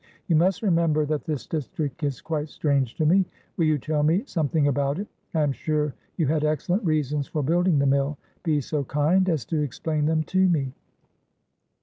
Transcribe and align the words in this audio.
You 0.25 0.35
must 0.35 0.63
remember 0.63 1.05
that 1.05 1.25
this 1.25 1.45
district 1.45 2.01
is 2.03 2.21
quite 2.21 2.49
strange 2.49 2.95
to 2.95 3.05
me. 3.05 3.23
Will 3.55 3.65
you 3.65 3.77
tell 3.77 4.01
me 4.01 4.23
something 4.25 4.67
about 4.67 4.97
it? 4.97 5.07
I 5.35 5.41
am 5.43 5.51
sure 5.51 5.93
you 6.17 6.25
had 6.25 6.43
excellent 6.43 6.83
reasons 6.83 7.27
for 7.27 7.43
building 7.43 7.77
the 7.77 7.85
mill; 7.85 8.17
be 8.41 8.61
so 8.61 8.83
kind 8.83 9.29
as 9.29 9.45
to 9.45 9.61
explain 9.61 10.05
them 10.07 10.23
to 10.23 10.47
me." 10.49 10.73